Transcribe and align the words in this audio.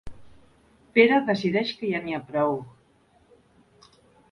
Pere 0.99 1.19
decideix 1.27 1.75
que 1.83 1.91
ja 1.93 2.01
n'hi 2.07 2.17
ha 2.19 2.23
prou. 2.33 2.59